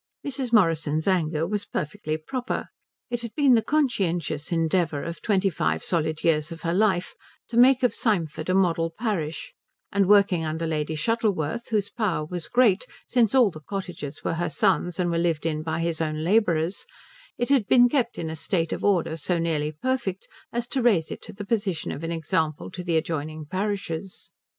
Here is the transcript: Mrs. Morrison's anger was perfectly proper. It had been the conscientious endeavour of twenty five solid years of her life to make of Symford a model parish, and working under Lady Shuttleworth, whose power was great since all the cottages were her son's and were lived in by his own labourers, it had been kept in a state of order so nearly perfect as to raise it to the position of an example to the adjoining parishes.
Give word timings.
Mrs. 0.25 0.51
Morrison's 0.51 1.07
anger 1.07 1.45
was 1.45 1.67
perfectly 1.67 2.17
proper. 2.17 2.69
It 3.11 3.21
had 3.21 3.35
been 3.35 3.53
the 3.53 3.61
conscientious 3.61 4.51
endeavour 4.51 5.03
of 5.03 5.21
twenty 5.21 5.51
five 5.51 5.83
solid 5.83 6.23
years 6.23 6.51
of 6.51 6.63
her 6.63 6.73
life 6.73 7.13
to 7.49 7.55
make 7.57 7.83
of 7.83 7.93
Symford 7.93 8.49
a 8.49 8.55
model 8.55 8.89
parish, 8.89 9.53
and 9.91 10.07
working 10.09 10.43
under 10.43 10.65
Lady 10.65 10.95
Shuttleworth, 10.95 11.69
whose 11.69 11.91
power 11.91 12.25
was 12.25 12.47
great 12.47 12.87
since 13.05 13.35
all 13.35 13.51
the 13.51 13.59
cottages 13.59 14.23
were 14.23 14.33
her 14.41 14.49
son's 14.49 14.99
and 14.99 15.11
were 15.11 15.19
lived 15.19 15.45
in 15.45 15.61
by 15.61 15.81
his 15.81 16.01
own 16.01 16.23
labourers, 16.23 16.87
it 17.37 17.49
had 17.49 17.67
been 17.67 17.87
kept 17.87 18.17
in 18.17 18.31
a 18.31 18.35
state 18.35 18.73
of 18.73 18.83
order 18.83 19.15
so 19.15 19.37
nearly 19.37 19.71
perfect 19.71 20.27
as 20.51 20.65
to 20.69 20.81
raise 20.81 21.11
it 21.11 21.21
to 21.21 21.31
the 21.31 21.45
position 21.45 21.91
of 21.91 22.03
an 22.03 22.11
example 22.11 22.71
to 22.71 22.83
the 22.83 22.97
adjoining 22.97 23.45
parishes. 23.45 24.31